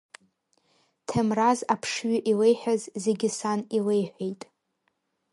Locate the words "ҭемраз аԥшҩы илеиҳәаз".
1.07-2.81